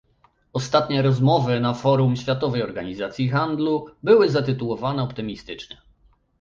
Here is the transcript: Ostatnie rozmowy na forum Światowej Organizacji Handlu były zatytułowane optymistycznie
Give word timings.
Ostatnie 0.53 1.01
rozmowy 1.01 1.59
na 1.59 1.73
forum 1.73 2.15
Światowej 2.15 2.63
Organizacji 2.63 3.29
Handlu 3.29 3.85
były 4.03 4.29
zatytułowane 4.29 5.03
optymistycznie 5.03 5.77